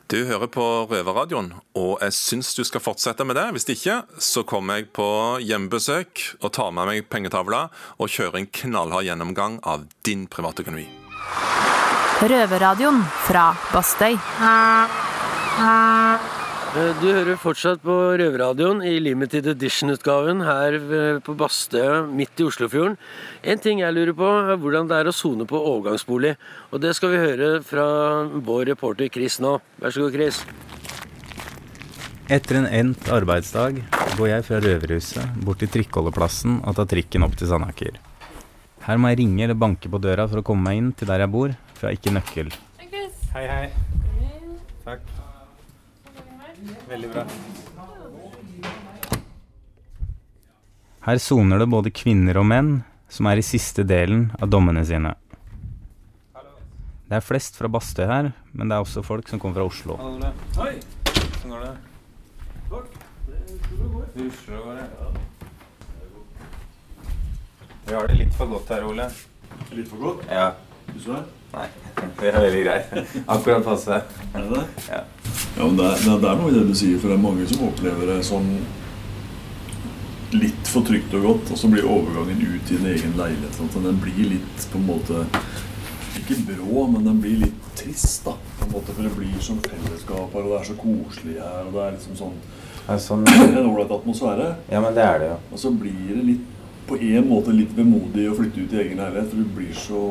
[0.09, 3.47] Du hører på Røverradioen, og jeg syns du skal fortsette med det.
[3.55, 5.09] Hvis ikke, så kommer jeg på
[5.41, 7.65] hjemmebesøk og tar med meg pengetavla
[7.97, 10.85] og kjører en knallhard gjennomgang av din privatøkonomi.
[12.29, 14.19] Røverradioen fra Bastøy.
[16.69, 20.75] Eh, Du hører fortsatt på Røverradioen i limited edition-utgaven her
[21.25, 22.97] på Bastø midt i Oslofjorden.
[23.41, 26.35] En ting jeg lurer på, er hvordan det er å sone på overgangsbolig.
[26.71, 27.87] Og det skal vi høre fra
[28.45, 29.55] vår reporter Chris nå.
[29.81, 30.43] Vær så god, Chris.
[32.29, 33.81] Etter en endt arbeidsdag
[34.19, 37.97] går jeg fra Røverhuset bort til trikkeholdeplassen og tar trikken opp til Sandaker.
[38.85, 41.25] Her må jeg ringe eller banke på døra for å komme meg inn til der
[41.25, 42.53] jeg bor, for jeg har ikke nøkkel.
[42.77, 43.25] Hei, Chris.
[43.33, 43.47] hei.
[43.49, 43.98] Takk.
[46.89, 47.23] Veldig bra.
[51.05, 52.71] Her soner det både kvinner og menn
[53.09, 55.13] som er i siste delen av dommene sine.
[57.09, 59.97] Det er flest fra Bastøy her, men det er også folk som kommer fra Oslo.
[60.61, 60.75] Oi!
[61.39, 61.73] Sånn går det.
[62.69, 64.85] Det rusler av gårde.
[67.89, 69.09] Vi har det litt for godt her, Ole.
[69.73, 70.25] Litt for godt?
[70.29, 70.51] Ja.
[70.89, 71.23] Du du det?
[71.53, 71.65] Nei,
[72.19, 72.93] det er veldig greit.
[73.33, 74.03] Akkurat passe.
[74.33, 74.65] Er det det?
[74.91, 75.01] Ja.
[75.57, 77.47] Ja, men det er, det er- noe i det du sier, for det er mange
[77.49, 78.45] som opplever det som
[80.31, 83.55] litt for trygt og godt, og så blir overgangen ut i en egen leilighet.
[83.57, 85.25] Sånn, den blir litt på en måte
[86.19, 88.33] Ikke brå, men den blir litt trist, da.
[88.59, 91.65] På en måte, For det blir som fellesskap her, og det er så koselig her,
[91.65, 92.35] og det er liksom sånn
[92.87, 94.47] altså, sånn En ålreit atmosfære.
[94.69, 95.37] Ja, men det er det jo.
[95.53, 96.47] Og så blir det litt
[96.89, 100.01] på en måte litt vemodig å flytte ut i egen leilighet, for det blir så,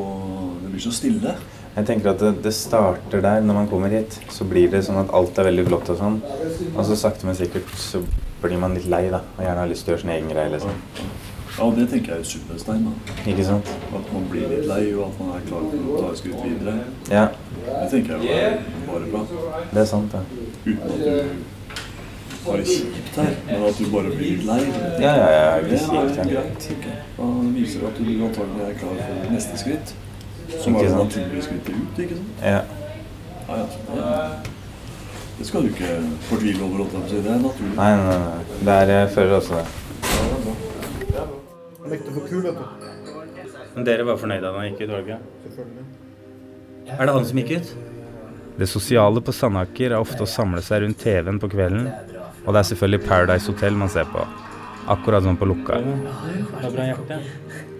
[0.63, 1.35] det blir så stille.
[1.75, 4.17] Jeg tenker at det, det starter der når man kommer hit.
[4.33, 6.17] Så blir det sånn at alt er veldig flott og sånn.
[6.73, 8.01] Og så sakte, men sikkert så
[8.41, 9.21] blir man litt lei, da.
[9.37, 10.73] Og gjerne har lyst til å gjøre sin egen greie, liksom.
[11.59, 12.85] Ja, og det tenker jeg er superstein.
[12.87, 13.21] da.
[13.27, 13.69] Ikke sant?
[13.91, 16.41] At man blir litt lei, og at man er klar for å ta et skritt
[16.47, 16.75] videre.
[17.11, 17.25] Ja.
[17.67, 19.23] Det tenker jeg er bare bra.
[19.73, 20.21] Det er sant, det.
[20.65, 24.59] Uten at du har det kjipt her, men at du bare blir litt lei.
[25.03, 26.29] Ja, ja, ja, Det er ja.
[26.31, 26.69] greit.
[26.69, 26.99] jeg.
[27.17, 29.93] Da viser det at du antagelig er klar for neste skritt.
[30.57, 32.41] Som var naturlig det naturlige skrittet ut, ikke sant?
[32.43, 32.61] Ja.
[33.49, 33.67] Ja, ja.
[33.73, 34.55] så Det,
[35.39, 35.91] det skal du ikke
[36.29, 37.15] fortvile over, si.
[37.15, 37.75] Det er naturlig.
[37.77, 38.59] Nei, nei, nei.
[38.65, 39.67] Det er, jeg føler også det.
[41.79, 42.65] Han det for kul, vet du.
[43.75, 45.87] Men dere var fornøyde da han gikk ut, var dere ikke?
[46.97, 47.73] Er det han som gikk ut?
[48.59, 51.87] Det sosiale på Sandaker er ofte å samle seg rundt TV-en på kvelden,
[52.43, 54.25] og det er selvfølgelig Paradise Hotel man ser på.
[54.89, 55.79] Akkurat som på lukka.
[55.79, 57.21] Det er bra hjerte.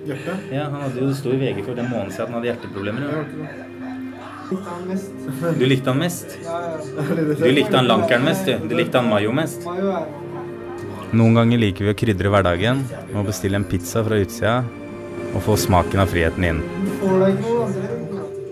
[0.07, 0.38] Hjerte?
[0.51, 2.49] Ja, han hadde jo, Det sto i VG for en måned siden at han hadde
[2.51, 3.01] hjerteproblemer.
[3.09, 3.75] Ja.
[4.88, 5.12] Mest.
[5.59, 6.39] Du likte han mest?
[6.43, 7.35] Ja, ja.
[7.38, 8.67] Du likte han Lankeren mest, du.
[8.69, 9.62] Du likte han Mayo mest.
[9.67, 9.99] Mayo
[11.12, 14.59] Noen ganger liker vi å krydre hverdagen med å bestille en pizza fra utsida
[15.33, 16.59] og få smaken av friheten inn.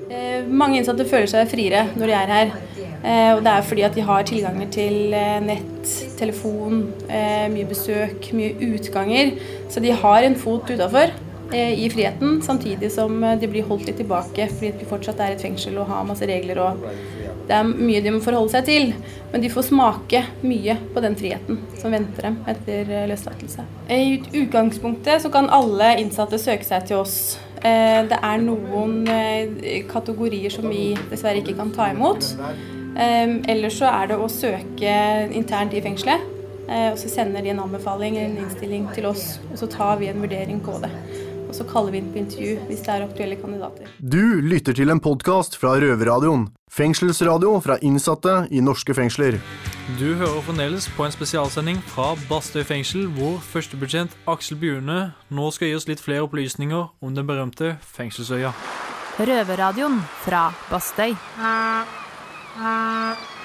[0.09, 2.55] Eh, mange innsatte føler seg friere når de er her.
[2.97, 7.69] Eh, og det er fordi at de har tilganger til eh, nett, telefon, eh, mye
[7.69, 9.35] besøk, mye utganger.
[9.69, 11.13] Så de har en fot utafor
[11.55, 15.41] i friheten, samtidig som eh, de blir holdt litt tilbake fordi de fortsatt er et
[15.41, 16.59] fengsel og har masse regler.
[16.59, 16.83] og
[17.47, 18.93] Det er mye de må forholde seg til.
[19.31, 23.63] Men de får smake mye på den friheten som venter dem etter eh, løslatelse.
[23.89, 27.37] I utgangspunktet så kan alle innsatte søke seg til oss.
[27.63, 32.33] Eh, Det er noen eh, kategorier som vi dessverre ikke kan ta imot.
[32.97, 34.97] Eh, Ellers så er det å søke
[35.31, 36.19] internt i fengselet.
[36.69, 39.97] eh, Og så sender de en anbefaling eller en innstilling til oss, og så tar
[39.97, 40.91] vi en vurdering på det.
[41.47, 43.89] Og så kaller vi inn på intervju hvis det er aktuelle kandidater.
[43.99, 46.49] Du lytter til en podkast fra Røverradioen.
[46.67, 49.39] Fengselsradio fra innsatte i norske fengsler.
[49.99, 54.99] Du hører fremdeles på en spesialsending fra Bastøy fengsel, hvor førstebetjent Aksel Bjune
[55.31, 58.51] nå skal gi oss litt flere opplysninger om den berømte fengselsøya.
[59.17, 61.15] Røverradioen fra Bastøy.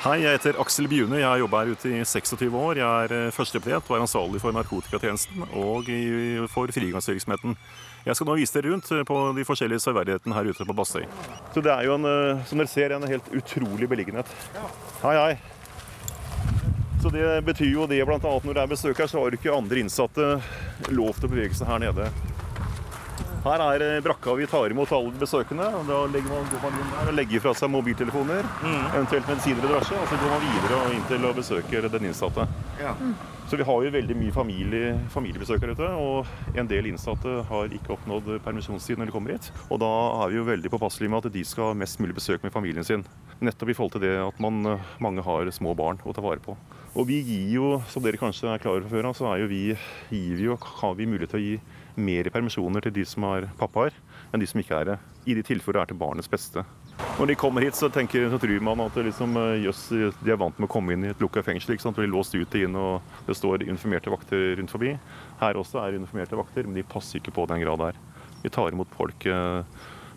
[0.03, 1.15] Hei, jeg heter Aksel Bjune.
[1.21, 2.79] Jeg har jobba her ute i 26 år.
[2.81, 5.87] Jeg er eh, førsteplet og er ansvarlig for narkotikatjenesten og
[6.51, 7.55] for frigangsvirksomheten.
[8.09, 11.07] Jeg skal nå vise dere rundt eh, på de forskjellige serverdighetene her ute på Bastøy.
[11.55, 14.35] Så det er jo en, eh, som dere ser, en helt utrolig beliggenhet.
[15.05, 15.39] Hei, hei.
[16.99, 19.85] Så det betyr jo det annet når det er besøk her, så har ikke andre
[19.87, 20.33] innsatte
[20.91, 22.11] lov til å bevege seg her nede.
[23.43, 25.67] Her er eh, brakka vi tar imot alle besøkende.
[25.75, 28.47] og Da legger man, går man inn der og legger fra seg mobiltelefoner,
[28.95, 32.07] eventuelt medisiner og drasje, og så går man videre og inn til å besøke den
[32.07, 32.47] innsatte.
[33.51, 37.75] Så vi har jo veldig mye familie, familiebesøk her ute, og en del innsatte har
[37.75, 39.51] ikke oppnådd permisjonstid når de kommer hit.
[39.67, 39.91] Og da
[40.23, 42.87] er vi jo veldig påpasselige med at de skal ha mest mulig besøk med familien
[42.87, 43.03] sin.
[43.43, 46.41] Nettopp i forhold til det at man, eh, mange har små barn å ta vare
[46.41, 46.55] på.
[46.95, 49.43] Og vi gir jo, som dere kanskje er klar over fra før av, så er
[49.43, 49.63] jo vi,
[50.15, 51.61] gir vi jo, har vi mulighet til å gi
[51.97, 53.95] mer permisjoner til de som har pappaer,
[54.33, 54.99] enn de som ikke er det.
[55.29, 56.65] I de tilfeller det er til barnets beste.
[57.19, 60.41] Når de kommer hit, så, tenker, så tror man at liksom, eh, jøss, de er
[60.41, 61.75] vant med å komme inn i et lukka fengsel.
[61.75, 61.99] ikke sant?
[61.99, 64.95] De er låst og inn, og det står uniformerte vakter rundt forbi.
[65.41, 68.01] Her også er uniformerte vakter, men de passer ikke på den grad her.
[68.43, 69.63] Vi tar imot folk eh,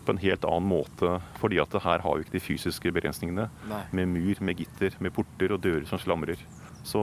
[0.06, 3.48] på en helt annen måte, fordi at her har vi ikke de fysiske begrensningene.
[3.70, 3.82] Nei.
[3.98, 6.40] Med mur, med gitter, med porter og dører som slamrer.
[6.86, 7.00] Så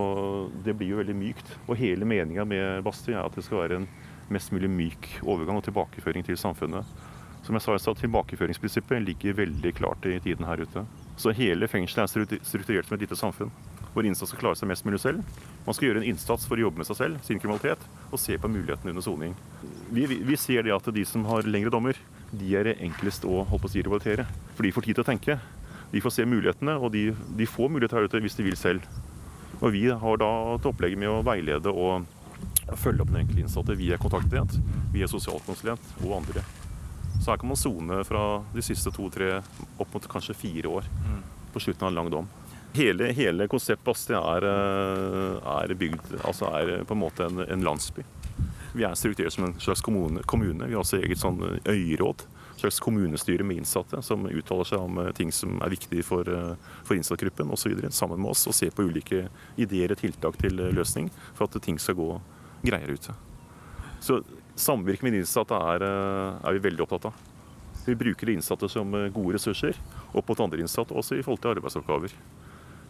[0.64, 1.50] det blir jo veldig mykt.
[1.68, 3.88] Og hele meninga med Bastøy er at det skal være en
[4.32, 6.88] mest mulig myk overgang og tilbakeføring til samfunnet.
[7.44, 10.86] Som jeg sa, så Tilbakeføringsprinsippet ligger veldig klart i tiden her ute.
[11.20, 13.52] Så hele fengselet er strukturert som et lite samfunn,
[13.92, 15.20] hvor innsatte skal klare seg mest mulig selv.
[15.66, 18.38] Man skal gjøre en innsats for å jobbe med seg selv, sin kriminalitet, og se
[18.40, 19.36] på mulighetene under soning.
[19.92, 22.00] Vi, vi, ser det at de som har lengre dommer,
[22.32, 24.26] de er det enklest å holde på å si rehabilitere.
[24.56, 25.38] For de får tid til å tenke.
[25.92, 28.88] De får se mulighetene, og de, de får muligheter her ute hvis de vil selv.
[29.60, 32.08] Og vi har da et opplegg med å veilede og
[32.80, 33.76] følge opp den enkelte innsatte.
[33.76, 34.46] Vi via
[34.94, 36.44] vi er sosialkonsulent og andre.
[37.22, 39.38] Så her kan man sone fra de siste to-tre
[39.78, 40.88] opp mot kanskje fire år
[41.54, 42.28] på slutten av en lang dom.
[42.74, 47.66] Hele, hele konseptet Bastøy er, eh, er bygd Altså er på en måte en, en
[47.66, 48.02] landsby.
[48.74, 50.24] Vi er strukturert som en slags kommune.
[50.26, 50.66] kommune.
[50.66, 51.38] Vi har også eget sånn
[51.70, 52.26] øyråd.
[52.56, 56.26] Et slags kommunestyre med innsatte som uttaler seg om eh, ting som er viktig for,
[56.26, 57.78] eh, for innsattgruppen osv.
[57.92, 61.78] Sammen med oss og ser på ulike ideer og tiltak til løsning for at ting
[61.78, 62.10] skal gå
[62.64, 63.16] greiere ute.
[64.04, 64.22] Så
[64.56, 67.14] samvirke med de innsatte er, eh, er vi veldig opptatt av.
[67.86, 69.78] Vi bruker de innsatte som eh, gode ressurser
[70.14, 72.16] opp mot andre innsatte, også i forhold til arbeidsoppgaver.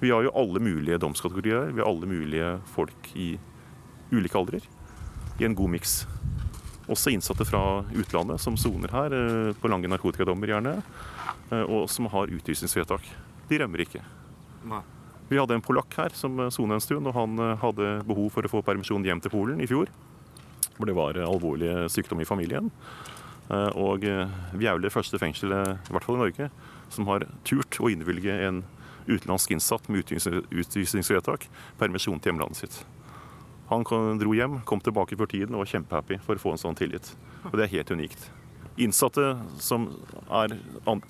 [0.01, 1.71] Vi har jo alle mulige domskategorier.
[1.71, 3.37] Vi har alle mulige folk i
[4.11, 4.65] ulike aldrer
[5.39, 6.03] i en god miks.
[6.91, 10.81] Også innsatte fra utlandet som soner her, eh, på lange narkotikadommer gjerne,
[11.53, 13.05] og som har utvisningsvedtak.
[13.47, 14.01] De rømmer ikke.
[15.33, 18.29] Vi hadde en polakk her som eh, sonet en stund, og han eh, hadde behov
[18.35, 19.89] for å få permisjon hjem til Polen i fjor.
[20.75, 22.69] For det var eh, alvorlig sykdom i familien.
[23.75, 26.45] Og vi er vel det første fengselet, i hvert fall i Norge,
[26.95, 28.61] som har turt å innvilge en
[29.03, 32.77] utenlandsk innsatt med utvisnings- utvisningsvedtak permisjon til hjemlandet sitt.
[33.67, 36.79] Han dro hjem, kom tilbake for tiden og var kjempehappy for å få en sånn
[36.79, 37.11] tillit.
[37.51, 38.31] Og det er helt unikt.
[38.81, 39.85] Innsatte som
[40.33, 40.55] er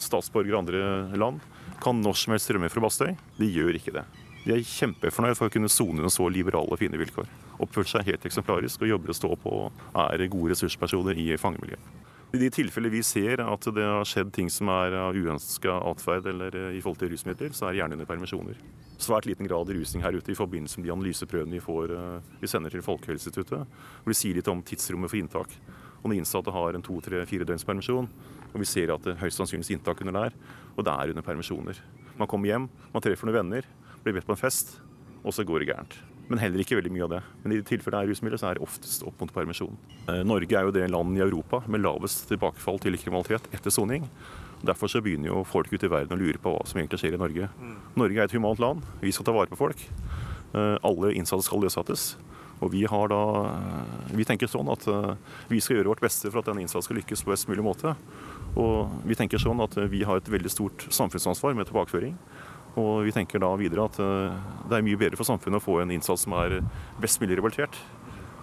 [0.01, 1.39] statsborgere i andre land,
[1.83, 3.13] kan når som helst rømme fra Bastøy.
[3.39, 4.03] De gjør ikke det.
[4.43, 7.29] De er kjempefornøyd for å kunne sone under så liberale og fine vilkår.
[7.63, 12.01] Oppført seg helt eksemplarisk og jobber og står på og er gode ressurspersoner i fangemiljøet.
[12.33, 16.25] I de tilfeller vi ser at det har skjedd ting som er av uønska atferd
[16.31, 18.57] eller eh, i forhold til rusmidler, så er det gjerne under permisjoner.
[18.97, 22.49] Svært liten grad rusing her ute i forbindelse med de analyseprøvene vi, får, eh, vi
[22.49, 23.77] sender til Folkehelseinstituttet.
[24.01, 25.53] Hvor de sier litt om tidsrommet for inntak.
[26.03, 28.09] Og de innsatte har en to, tre, fire døgns permisjon,
[28.53, 30.33] og vi ser at det høyst sannsynligvis inntak under der,
[30.75, 31.79] og det er under permisjoner.
[32.19, 33.69] Man kommer hjem, man treffer noen venner,
[34.03, 34.75] blir bedt på en fest,
[35.23, 35.95] og så går det gærent.
[36.27, 37.19] Men heller ikke veldig mye av det.
[37.43, 39.75] Men i de tilfellene det er rusmidler, så er det oftest opp mot permisjon.
[40.07, 44.07] Eh, Norge er jo det landet i Europa med lavest tilbakefall til kriminalitet etter soning.
[44.63, 47.17] Derfor så begynner jo folk ute i verden å lure på hva som egentlig skjer
[47.17, 47.49] i Norge.
[47.99, 48.85] Norge er et humant land.
[49.03, 49.83] Vi skal ta vare på folk.
[50.55, 52.13] Eh, Alle innsatte skal løslates.
[52.63, 55.15] Og vi, har da, eh, vi tenker sånn at eh,
[55.51, 57.95] vi skal gjøre vårt beste for at denne innsatsen skal lykkes på best mulig måte.
[58.59, 62.15] Og vi tenker sånn at eh, vi har et veldig stort samfunnsansvar med tilbakeføring.
[62.79, 65.91] Og vi tenker da videre at det er mye bedre for samfunnet å få en
[65.93, 66.55] innsats som er
[66.97, 67.77] best mulig rehabilitert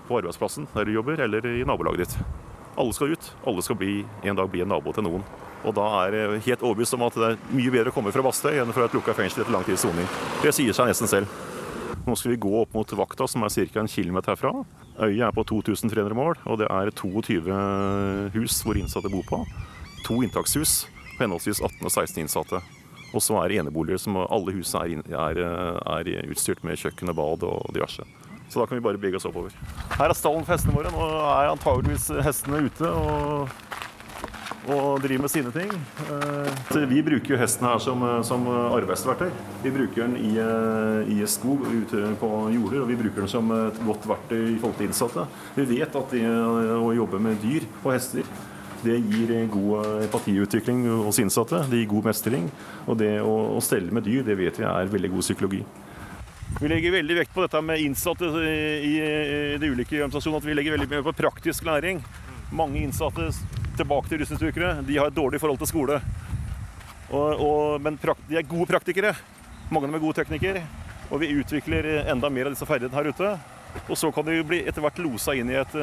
[0.07, 2.37] på arbeidsplassen der du jobber, eller i nabolaget ditt.
[2.79, 3.31] Alle skal ut.
[3.43, 5.27] Alle skal bli, en dag bli en nabo til noen.
[5.67, 8.23] Og da er jeg helt overbevist om at det er mye bedre å komme fra
[8.25, 10.07] Bastøy enn fra et lukka fengsel etter lang tids soning.
[10.45, 11.41] Det sier seg nesten selv.
[12.07, 13.81] Nå skal vi gå opp mot vakta, som er ca.
[13.81, 14.53] en kilometer herfra.
[15.01, 17.43] Øyet er på 2300 mål, og det er 22
[18.37, 19.43] hus hvor innsatte bor på.
[20.07, 20.87] To inntakshus
[21.17, 22.63] på henholdsvis 18 og 16 innsatte.
[23.11, 27.19] Og så er det eneboliger som alle husene er, er, er utstyrt med kjøkken og
[27.19, 28.07] bad og diverse.
[28.51, 29.55] Så da kan vi bare bevege oss oppover.
[29.95, 30.91] Her er stallen for hestene våre.
[30.95, 33.53] Nå er antageligvis hestene ute og,
[34.71, 35.71] og driver med sine ting.
[36.07, 39.31] Eh, Vi bruker jo hesten her som, som arbeidsverktøy.
[39.65, 43.51] Vi bruker den i, eh, i skog ute på jorder, og vi bruker den som
[43.57, 45.27] et godt verktøy i forhold til innsatte.
[45.57, 48.25] Vi vet at det å jobbe med dyr og hester
[48.81, 51.59] det gir god empatiutvikling hos innsatte.
[51.69, 52.47] Det gir god mestring.
[52.89, 55.61] Og det å, å stelle med dyr, det vet vi er veldig god psykologi.
[56.61, 60.41] Vi legger veldig vekt på dette med innsatte i, i de ulike organisasjonene.
[60.41, 62.01] At vi legger veldig mye på praktisk læring.
[62.57, 63.29] Mange innsatte
[63.81, 66.01] tilbake til rusmisbrukere, de har et dårlig forhold til skole.
[67.11, 69.15] Og, og, men prakt, de er gode praktikere.
[69.71, 70.63] Mange av dem er gode teknikere.
[71.11, 73.33] Og vi utvikler enda mer av disse ferdighetene her ute.
[73.87, 75.75] Og så kan de bli etter hvert losa inn i et,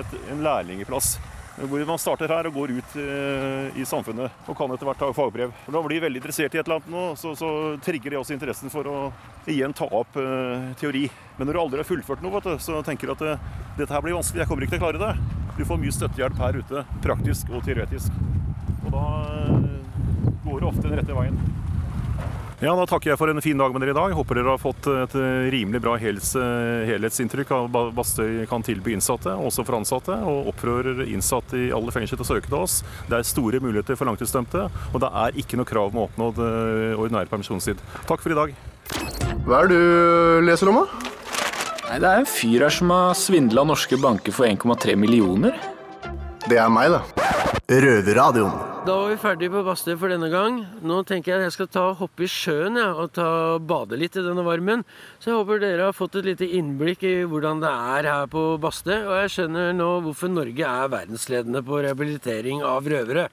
[0.00, 1.16] et, en lærlingeplass.
[1.54, 5.10] Hvor man starter her og går ut eh, i samfunnet og kan etter hvert ta
[5.14, 5.52] fagbrev.
[5.68, 7.50] Når man blir veldig interessert i et eller annet nå, så, så
[7.84, 8.96] trigger det også interessen for å
[9.46, 11.04] igjen ta opp uh, teori.
[11.38, 14.02] Men når du aldri har fullført noe, du, så tenker du at uh, dette her
[14.02, 15.43] blir vanskelig, jeg kommer ikke til å klare det.
[15.58, 18.14] Du får mye støttehjelp her ute, praktisk og teoretisk.
[18.84, 19.04] Og da
[19.44, 21.38] eh, går det ofte den rette veien.
[22.64, 24.12] Ja, Da takker jeg for en fin dag med dere i dag.
[24.16, 28.64] Håper dere har fått et eh, rimelig bra hels, eh, helhetsinntrykk av hva Bastøy kan
[28.64, 32.60] tilby innsatte, også for ansatte, og opprører innsatte i alle fengsler til å søke til
[32.62, 32.78] oss.
[33.10, 36.94] Det er store muligheter for langtidsdømte, og det er ikke noe krav om oppnådd eh,
[36.96, 37.82] ordinær permisjonstid.
[38.08, 38.54] Takk for i dag.
[39.44, 41.13] Hva er det du leser om, da?
[41.88, 45.56] Nei, Det er en fyr her som har svindla norske banker for 1,3 millioner.
[46.48, 47.02] Det er meg, da.
[47.64, 48.72] Røverradioen.
[48.84, 50.58] Da var vi ferdige på badstue for denne gang.
[50.84, 54.18] Nå tenker jeg at jeg skal ta hoppe i sjøen ja, og ta, bade litt
[54.20, 54.82] i denne varmen.
[55.16, 58.42] Så jeg håper dere har fått et lite innblikk i hvordan det er her på
[58.60, 58.98] badstue.
[59.08, 63.30] Og jeg skjønner nå hvorfor Norge er verdensledende på rehabilitering av røvere.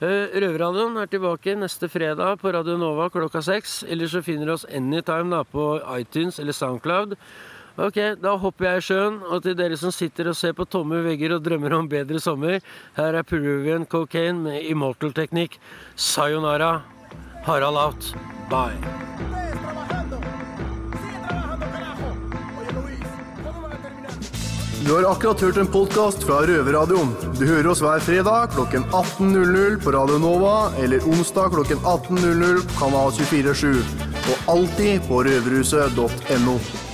[0.00, 3.84] Eh, Røverradioen er tilbake neste fredag på Radio Nova klokka seks.
[3.86, 7.14] Eller så finner du oss anytime da på iTunes eller Soundcloud.
[7.78, 11.02] Ok, da hopper jeg i sjøen, og til dere som sitter og ser på tomme
[11.06, 12.58] vegger og drømmer om bedre sommer,
[12.96, 15.60] her er Peruvian Cocaine med Immortal Teknikk.
[15.94, 16.80] Sayonara.
[17.46, 18.14] Harald out.
[18.50, 18.76] Bye.
[24.84, 27.12] Du har akkurat hørt en podkast fra Røverradioen.
[27.38, 32.78] Du hører oss hver fredag klokken 18.00 på Radio Nova eller onsdag klokken 18.00 på
[32.80, 33.82] Kanal 247.
[34.18, 36.89] Og alltid på røverhuset.no.